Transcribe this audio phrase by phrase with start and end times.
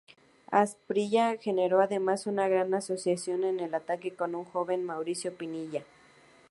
[0.49, 5.83] Asprilla generó además una gran asociación en el ataque con un joven Mauricio Pinilla.